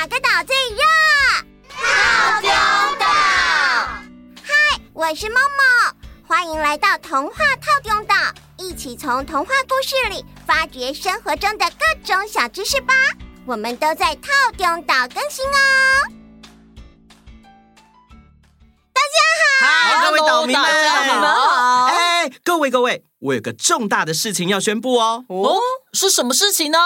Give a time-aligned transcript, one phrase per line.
[0.00, 0.80] 哪个岛最热？
[1.68, 2.48] 套丢
[2.98, 3.06] 岛。
[4.42, 5.94] 嗨，我是梦梦，
[6.26, 8.14] 欢迎来到童话套丢岛，
[8.56, 12.94] 一起从童话故事里发掘生活中的各种小知识吧。
[13.44, 16.08] 我们都在套丢岛更新哦。
[18.94, 20.70] 大家好，嗨，各位岛民们，
[21.04, 21.84] 你们好。
[21.88, 25.26] 哎，各位各位，我有个重大的事情要宣布哦。
[25.28, 25.58] 哦，
[25.92, 26.78] 是什么事情呢？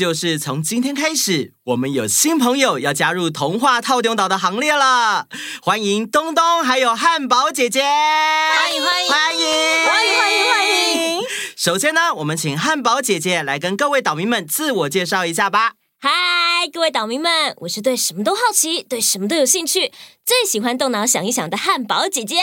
[0.00, 5.26] 就是从今天开始，我们有新朋友要加入童话套丁岛的行列了。
[5.60, 7.82] 欢迎东东，还有汉堡姐姐。
[7.82, 9.44] 欢迎欢迎欢迎
[9.86, 11.22] 欢迎欢迎欢迎。
[11.54, 15.72] 首先呢，我们请汉堡姐姐来跟各位岛民们自我介绍一下吧。
[16.00, 19.92] 嗨，各位岛民们，我是对什么都好奇，对什么都有兴趣，
[20.24, 22.36] 最喜欢动脑想一想的汉堡姐姐。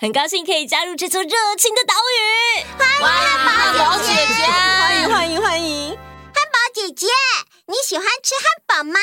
[0.00, 2.64] 很高兴可以加入这座热情的岛屿。
[3.00, 4.17] 欢迎汉堡姐姐，
[6.98, 7.12] 姐姐，
[7.66, 8.98] 你喜欢吃汉堡吗？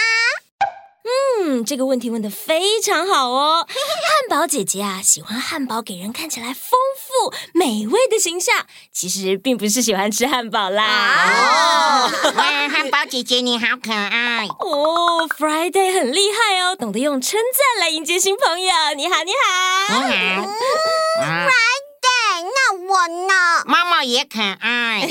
[1.40, 3.66] 嗯，这个问题问的非常好哦。
[3.70, 10.84] 汉堡姐姐啊，喜欢汉堡给人看起来丰富美味的形象，其实并不是喜欢吃汉堡啦。
[10.84, 18.74] 哦，哇，汉堡姐姐你好可爱 哦！Friday 很厉害哦，懂得用称赞来迎接新朋友。
[18.98, 19.96] 你好，你好。
[19.96, 20.52] 你好。
[21.22, 23.25] Friday，那我呢？
[24.06, 25.10] 也可爱。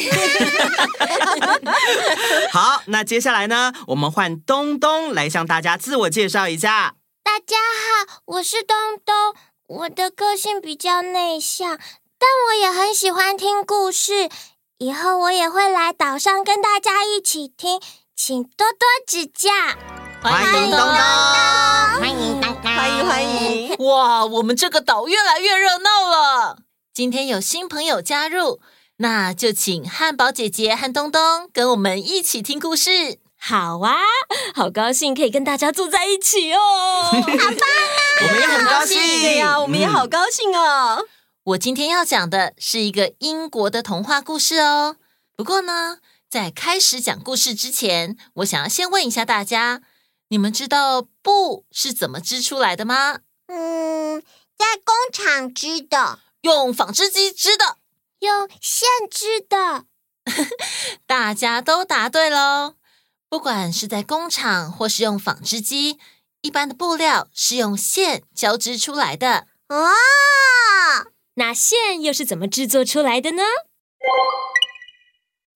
[2.53, 6.95] 好，那接下来呢，我们换东东来向大家自我介绍一下。
[7.22, 9.34] 大家好，我是东东。
[9.67, 11.78] 我的个性比较内向，
[12.19, 14.28] 但我也很喜欢听故事。
[14.78, 17.81] 以后我也会来岛上跟大家一起听，
[18.15, 19.50] 请多多指教。
[20.22, 23.77] 欢迎东东，欢迎东东，欢迎欢迎！
[23.78, 26.59] 哇，我们这个岛越来越热闹了。
[26.92, 28.61] 今天有新朋友加入，
[28.98, 33.19] 那就请汉堡姐姐和东东跟我们一起听故事。
[33.37, 33.97] 好啊，
[34.55, 36.59] 好高兴可以跟大家住在一起哦，
[37.11, 37.50] 好棒啊！
[38.22, 41.05] 我们也很高兴，对呀，我们也好高兴哦。
[41.42, 44.97] 我今天要讲的是一个英国的童话故事哦。
[45.37, 45.99] 不过呢，
[46.31, 49.83] 在开始讲故事之前，我想要先问一下大家，
[50.28, 53.19] 你们知道布是怎么织出来的吗？
[53.49, 54.22] 嗯，
[54.56, 57.77] 在工厂织的，用纺织机织的，
[58.24, 59.84] 用线织的。
[61.06, 62.74] 大家都答对喽。
[63.28, 65.98] 不管是在工厂或是用纺织机，
[66.40, 69.90] 一般的布料是用线交织出来的哦。
[71.34, 73.42] 那线又是怎么制作出来的呢？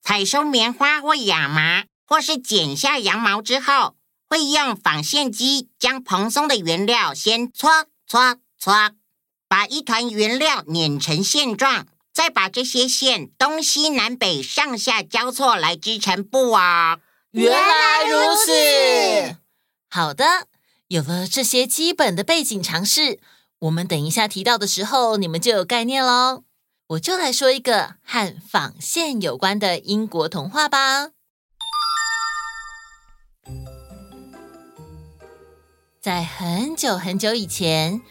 [0.03, 3.95] 采收棉花或亚麻，或是剪下羊毛之后，
[4.29, 8.93] 会用纺线机将蓬松的原料先搓搓搓，
[9.47, 11.87] 把一团原料碾成线状，
[12.19, 16.99] 再把这些线东西南北上下交错来织成布啊。
[17.31, 19.37] 原来如此。
[19.89, 20.49] 好的，
[20.89, 23.21] 有了这些基本的背景常识，
[23.61, 26.43] 我们等一下提到的时候，你们就有概念喽。
[26.89, 31.11] 我就来说一个和纺线有关的英国童话吧。
[36.01, 38.03] 在很久很久以前，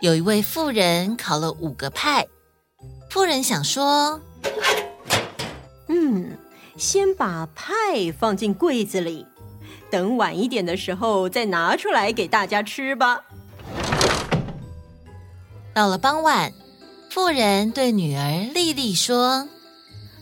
[0.00, 2.26] 有一位富人烤了五个派。
[3.14, 4.20] 妇人想说
[5.86, 6.36] ：“嗯。”
[6.76, 9.24] 先把派放进柜子里，
[9.88, 13.22] 等晚一点的时候再拿出来给大家吃吧。
[15.72, 16.52] 到了傍晚，
[17.08, 19.48] 妇人对女儿丽丽说：“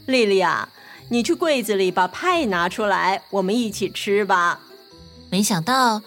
[0.04, 0.69] 丽丽啊，
[1.09, 4.60] 你去柜子里把派拿出来，我们一起吃吧。”
[5.32, 6.03] 没想到，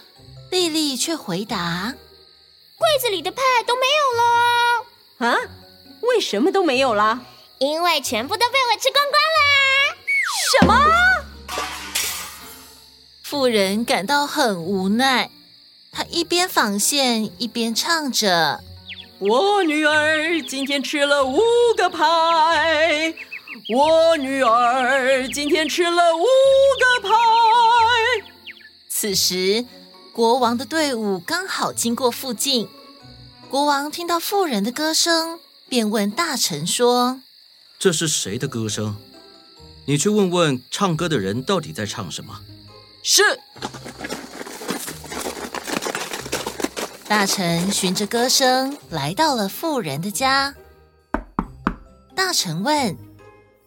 [0.51, 1.95] 丽丽却回答
[2.77, 5.64] ：“柜子里的派都没有了。”啊？
[6.09, 7.21] 为什么都没有了？
[7.57, 9.39] 因为全部都被我吃光光了。
[10.51, 10.73] 什么？
[13.23, 15.31] 妇人感到很无奈，
[15.91, 18.61] 她一边纺线一边唱着
[19.19, 21.39] ：“我女儿今天吃了五
[21.75, 23.13] 个派，
[23.73, 27.09] 我女儿今天吃了五个派。”
[28.87, 29.65] 此时，
[30.13, 32.69] 国王的队伍刚好经过附近。
[33.49, 35.39] 国王听到妇人的歌声，
[35.75, 37.19] 便问大臣说
[37.77, 38.95] ：“这是谁的歌声？”
[39.85, 42.39] 你去问问唱歌的人到底在唱什么。
[43.03, 43.21] 是。
[47.09, 50.55] 大臣循着歌声来到了妇人的家。
[52.15, 52.95] 大臣问：“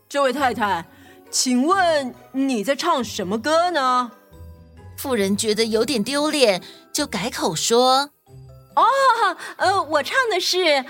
[0.08, 0.86] 这位太太，
[1.30, 4.10] 请问你在唱什么歌呢？”
[4.96, 8.12] 妇人觉得有点丢脸，就改口说
[8.76, 8.86] ：“哦，
[9.58, 10.86] 呃，我唱的是。”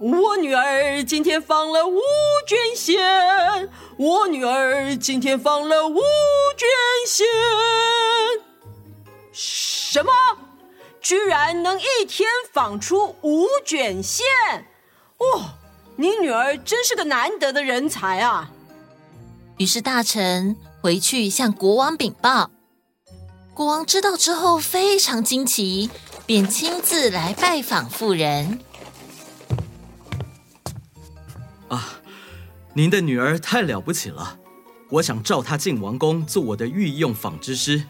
[0.00, 2.00] 我女儿今天纺了五
[2.46, 3.68] 卷线，
[3.98, 6.00] 我女儿今天纺了五
[6.56, 6.66] 卷
[7.06, 7.26] 线。
[9.30, 10.10] 什么？
[11.02, 14.24] 居然能一天纺出五卷线？
[15.18, 15.50] 哦！
[15.96, 18.50] 你女儿真是个难得的人才啊！
[19.58, 22.50] 于是大臣回去向国王禀报。
[23.52, 25.90] 国王知道之后非常惊奇，
[26.24, 28.60] 便亲自来拜访妇人。
[32.72, 34.38] 您的女儿太了不起了！
[34.90, 37.84] 我想召她进王宫做我的御用纺织师。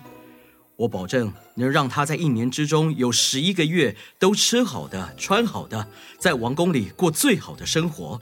[0.77, 5.87] 我保证能让她在一年之中有十一个月都吃好的、穿好的，
[6.19, 8.19] 在王宫里过最好的生活。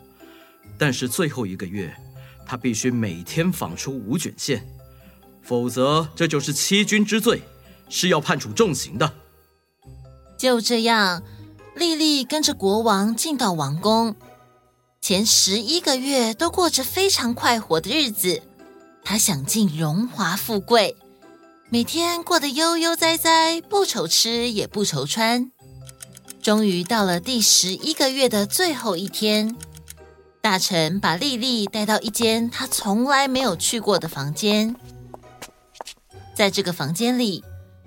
[0.76, 1.94] 但是最后一个月，
[2.44, 4.66] 她必须每天纺出五卷线，
[5.42, 7.42] 否则这就是欺君之罪，
[7.88, 9.12] 是要判处重刑的。
[10.36, 11.22] 就这样，
[11.76, 14.16] 丽丽跟着国王进到王宫，
[15.08, 18.42] 前十一个月都过着非常快活的日子。
[19.02, 20.98] 他享尽荣华富贵，
[21.70, 25.50] 每天过得悠悠哉哉，不愁吃也不愁穿。
[26.42, 29.56] 终于到了第十一个月的最后一天，
[30.42, 34.76] 大臣把丽丽带到一间他从来没有去过的房间。
[36.36, 37.42] 在这个房间里，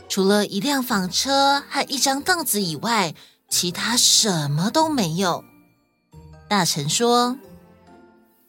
[0.10, 3.14] 除了一辆纺车和一张凳子以外，
[3.48, 5.46] 其他什么都没有。
[6.52, 7.38] 大臣说：“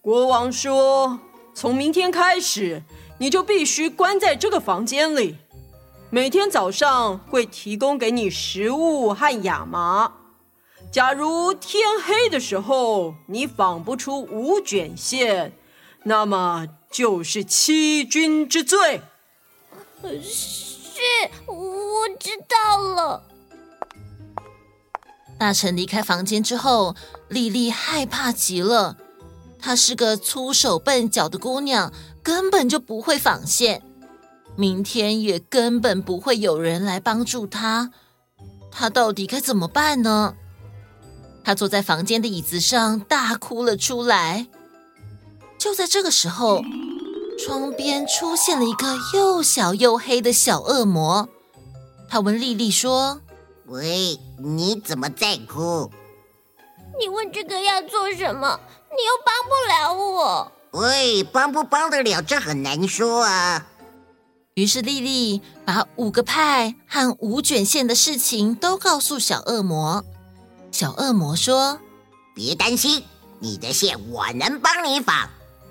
[0.02, 1.20] 国王说。”
[1.54, 2.82] 从明天开始，
[3.19, 5.37] 你就必须关在这个房间里。
[6.10, 10.14] 每天早上会提供给你食物和亚麻。
[10.90, 15.52] 假如天黑的时候你纺不出五卷线，
[16.02, 19.00] 那么就是欺君之罪。
[20.20, 21.00] 是，
[21.46, 23.22] 我知道了。
[25.38, 26.94] 大臣离开房间之后，
[27.32, 28.96] 丽丽害怕极了。
[29.58, 31.93] 她是个粗手笨脚的姑娘，
[32.23, 33.82] 根本就不会纺线。
[34.55, 37.90] 明天也根本不会有人来帮助她，
[38.70, 40.34] 她到底该怎么办呢？
[41.43, 44.49] 她坐在房间的椅子上，大哭了出来。
[45.58, 46.62] 就在这个时候，
[47.38, 51.28] 窗边出现了一个又小又黑的小恶魔。
[52.08, 53.23] 他问丽丽说
[53.67, 55.90] ：“喂，你怎么在哭？”
[56.98, 58.60] 你问这个要做什么？
[58.90, 60.52] 你又帮不了我。
[60.72, 63.66] 喂，帮不帮得了，这很难说啊。
[64.54, 70.04] 于是丽丽把五个派和五卷线的事情都告诉小恶魔。
[70.70, 71.78] 小恶魔说
[72.34, 73.04] ：“别担心，
[73.38, 75.28] 你的线我能帮你纺。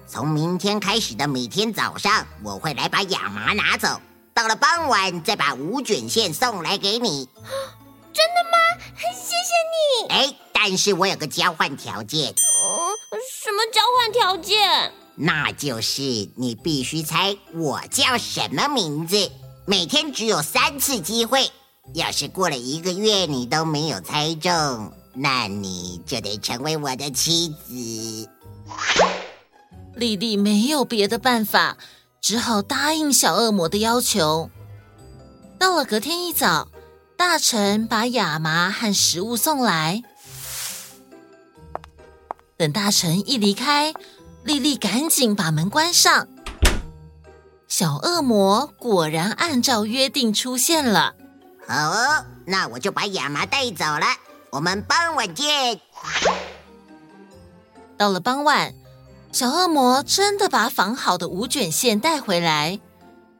[0.08, 4.02] 从明天开始的每天早上，我会来把亚麻拿走，
[4.34, 7.30] 到了傍晚再把五卷线送来给你。”
[8.14, 8.58] 真的吗？
[9.14, 10.10] 谢谢你。
[10.10, 12.30] 哎，但是我有个交换条件。
[12.30, 12.38] 嗯，
[13.42, 14.94] 什么交换条件？
[15.16, 16.04] 那就是
[16.36, 19.32] 你必须猜我叫什么名字，
[19.66, 21.50] 每天只有三次机会。
[21.96, 28.30] 要是过了一个月你都没有猜中，那你就得成为我的妻子。
[29.96, 31.78] 丽丽没有别的办法，
[32.22, 34.52] 只好答应小恶魔的要求。
[35.58, 36.68] 到了隔天一早。
[37.18, 40.02] 大臣把亚麻和食物送来。
[42.62, 43.92] 等大臣一离开，
[44.44, 46.28] 莉莉赶紧把门关上。
[47.68, 51.16] 小恶魔果然按照约定出现了。
[51.68, 54.06] 好哦，那我就把亚麻带走了。
[54.52, 55.82] 我们傍晚见。
[57.98, 58.76] 到了傍晚，
[59.32, 62.80] 小恶魔真的把纺好的五卷线带回来。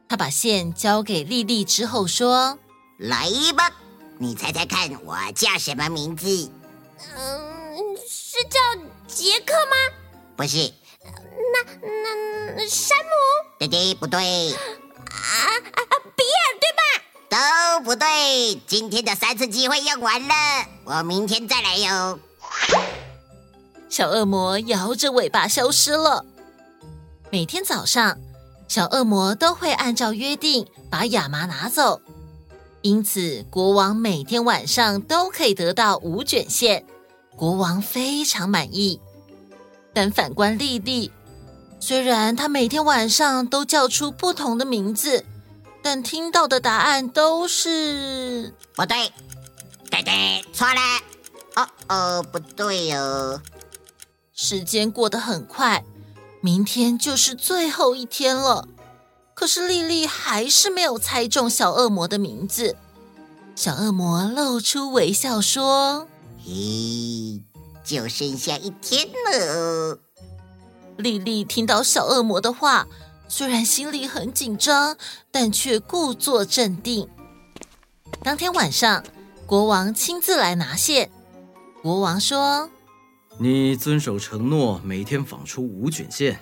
[0.08, 2.58] 他把线交给莉莉之后说。
[2.98, 3.70] 来吧，
[4.18, 6.50] 你猜猜看，我叫什么名字？
[7.16, 8.81] 嗯，是叫
[9.12, 9.76] 杰克吗？
[10.36, 10.72] 不是。
[11.52, 13.10] 那那那山姆？
[13.58, 14.52] 对对，不对。
[14.52, 14.56] 啊
[15.12, 15.92] 啊啊！
[16.16, 16.82] 比尔对吧？
[17.28, 18.60] 都不对。
[18.66, 20.34] 今天的三次机会用完了，
[20.84, 22.18] 我明天再来哟。
[23.88, 26.24] 小恶魔摇着尾巴消失了。
[27.30, 28.18] 每天早上，
[28.66, 32.00] 小恶魔都会按照约定把亚麻拿走。
[32.80, 36.84] 因此，国王每天晚上都可以得到五卷线，
[37.36, 39.00] 国王非常满意。
[39.92, 41.10] 但反观丽丽，
[41.78, 45.24] 虽然她每天晚上都叫出不同的名字，
[45.82, 49.12] 但听到的答案都是不对，
[49.90, 50.80] 对对，错了。
[51.56, 53.42] 哦哦，不对哦。
[54.32, 55.84] 时间过得很快，
[56.40, 58.66] 明天就是最后一天了。
[59.34, 62.76] 可是丽丽还是没有猜中小恶魔的名字。
[63.54, 66.08] 小恶魔露出微笑说
[66.46, 67.40] ：“咦，
[67.84, 69.98] 就剩下一天了。”
[70.98, 72.86] 丽丽听到小恶魔的话，
[73.26, 74.96] 虽然心里很紧张，
[75.30, 77.08] 但却故作镇定。
[78.22, 79.02] 当天晚上，
[79.46, 81.10] 国王亲自来拿线。
[81.82, 82.70] 国王说
[83.40, 86.38] ：“你遵守承诺，每天纺出五卷线，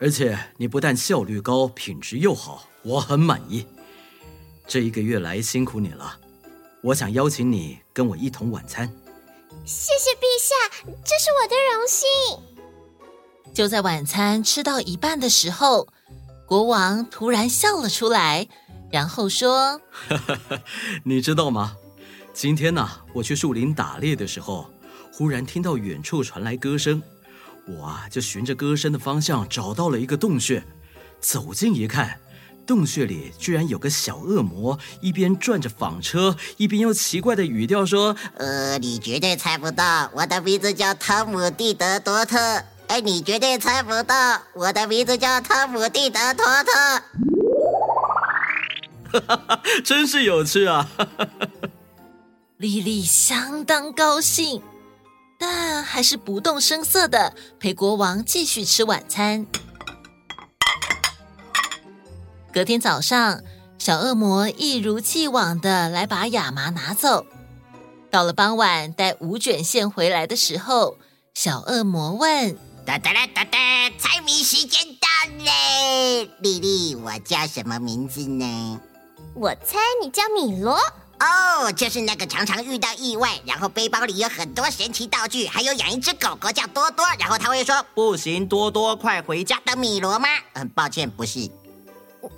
[0.00, 3.64] 而且你不但效率高，品质又好，我很满意。
[4.66, 6.18] 这一个月来辛苦你了，
[6.82, 8.92] 我想邀请你跟我一同晚餐。”
[9.64, 10.54] 谢谢陛下，
[11.04, 13.54] 这是我的荣幸。
[13.54, 15.88] 就在晚餐吃到一半的时候，
[16.46, 18.46] 国王突然笑了出来，
[18.90, 19.80] 然后说
[21.04, 21.76] ：“你知道吗？
[22.34, 24.68] 今天呢，我去树林打猎的时候，
[25.12, 27.02] 忽然听到远处传来歌声，
[27.66, 30.62] 我啊就循着歌声的方向找到了一个洞穴，
[31.20, 32.20] 走近一看。”
[32.66, 42.38] 洞穴里居然有个小恶魔，一边转着纺车，一边用奇怪的语调说：“呃，你绝对猜不到，我的名字叫汤姆蒂德多特。
[42.86, 47.02] 哎，你绝对猜不到，我的名字叫汤姆蒂德多特。”
[49.20, 50.88] 哈哈，真是有趣啊！
[50.96, 51.48] 哈哈哈。
[52.56, 54.62] 莉莉相当高兴，
[55.38, 59.46] 但还是不动声色的陪国王继续吃晚餐。
[62.54, 63.42] 隔天早上，
[63.78, 67.26] 小恶魔一如既往的来把亚麻拿走。
[68.12, 70.96] 到了傍晚，带五卷线回来的时候，
[71.34, 72.56] 小恶魔问
[72.86, 73.58] ：“哒哒啦哒哒，
[73.98, 75.08] 猜谜时间到
[75.44, 76.30] 了！
[76.38, 78.80] 丽丽，我叫什么名字呢？
[79.34, 80.78] 我猜你叫米罗。
[81.18, 90.28] 哦，就是那个常常遇到意外，然后背包里有很多神奇道具，还有养一只狗狗叫多多，然后他会说：不行，多多快回家的米罗吗？
[90.52, 91.50] 很抱歉，不是。”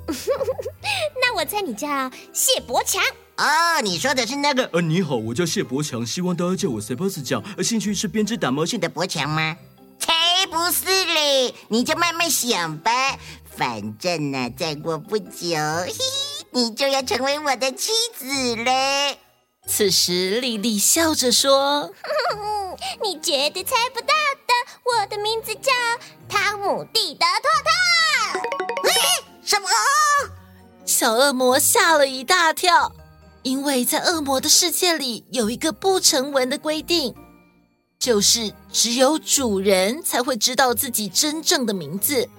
[1.21, 3.03] 那我猜你叫谢伯强
[3.37, 4.69] 哦，你说的是那个？
[4.73, 7.43] 呃，你好，我叫谢伯强，希望大家叫我塞巴斯酱。
[7.57, 9.57] 呃，兴趣是编织打毛线的伯强吗？
[9.99, 13.19] 才不是嘞，你就慢慢想吧。
[13.57, 15.27] 反正呢、啊，再过不久，
[15.87, 19.19] 嘿嘿，你就要成为我的妻子嘞。
[19.67, 21.93] 此时，莉莉笑着说
[23.03, 24.07] ：“你绝对猜不到
[24.47, 25.73] 的，我的名字叫
[26.29, 27.27] 汤姆蒂德
[30.99, 32.91] 小恶魔吓了一大跳，
[33.43, 37.15] 因为在恶魔的世界里有一个不成文的规定，
[37.99, 42.31] 就是只有主人才会知道自己真正的名字，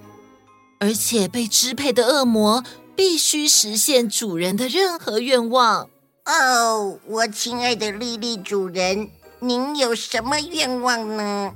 [0.80, 2.64] 而且被支配的恶魔
[2.96, 5.88] 必须实现主人的任何愿望。
[6.24, 11.52] 哦，我亲爱的莉莉主人，您有什么愿望呢？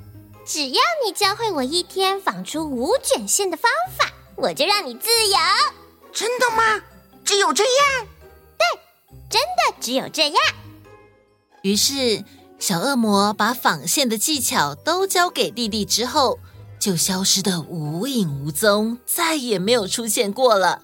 [0.47, 3.69] 只要你教会我一天纺出五卷线的方
[3.99, 4.09] 法。
[4.37, 5.37] 我就让你自由。
[6.13, 6.81] 真的吗？
[7.25, 8.07] 只有这样？
[8.59, 8.81] 对，
[9.31, 10.37] 真的只有这样。
[11.63, 12.25] 于是，
[12.59, 16.39] 小恶魔把纺线的技巧都交给弟弟之后，
[16.79, 20.83] 就消失得无影无踪，再也没有出现过了。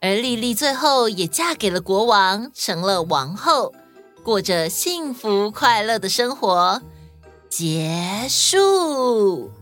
[0.00, 3.72] 而莉莉最后也嫁给了国王，成了王后，
[4.24, 6.82] 过着幸福快乐的生活。
[7.48, 9.52] 结束。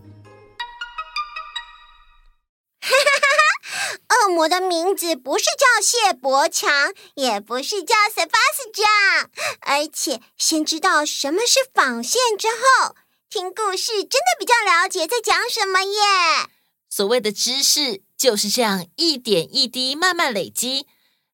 [4.41, 9.31] 我的名字不是叫谢伯强，也不是叫塞巴斯酱，
[9.61, 12.95] 而且先知道什么是纺线之后，
[13.29, 16.49] 听故事真的比较了解在讲什么耶。
[16.89, 20.87] 所谓的知识就是这样一点一滴慢慢累积，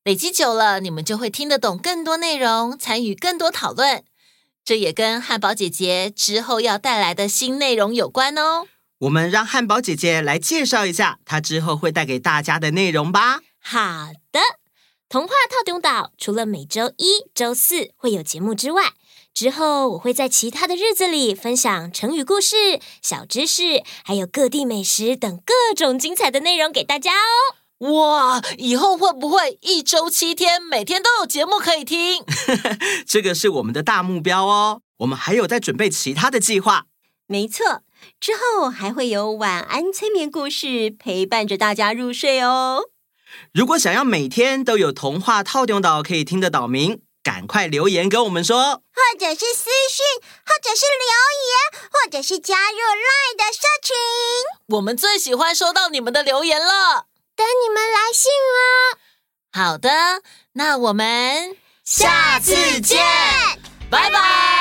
[0.03, 4.03] 累积久了，你们就会听得懂更多内容，参与更多讨论。
[4.65, 8.67] 这也跟汉堡姐姐之后要带来的新内容有关哦。
[9.01, 13.41] 我们让汉堡姐姐来介绍一下她之后会带给大家的内容吧。
[13.61, 13.81] 好
[14.33, 14.41] 的，
[15.09, 18.93] 童话套中岛除了每周一、周四会有节目之外，
[19.35, 27.93] 之后我会在其他的日子里分享成语故事、小知识，还有各地美食等各种精彩的内容给大家哦。
[27.93, 32.25] 哇，以后会不会一周七天，每天都有节目可以听？
[33.07, 34.81] 这个是我们的大目标哦。
[35.01, 36.87] 我们还有在准备其他的计划。
[37.27, 37.83] 没错。
[38.21, 42.91] 之后还会有晚安催眠故事陪伴着大家入睡哦。
[43.53, 48.57] 如果想要每天都有童话套用岛可以听的岛民，赶快留言跟我们说，
[48.95, 50.07] 或者是私信，
[50.45, 51.11] 或者是留
[51.43, 53.97] 言，或者是加入 LINE 的社群。
[54.69, 58.99] 我们最喜欢收到你们的留言了，等你们来信哦。
[59.53, 60.23] 好的，
[60.53, 63.05] 那我们下次见，
[63.91, 64.56] 拜拜。